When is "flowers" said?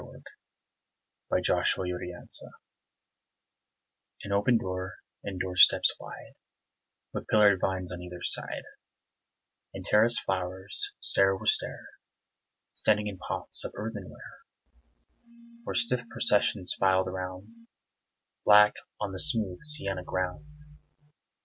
1.75-2.41, 10.25-10.93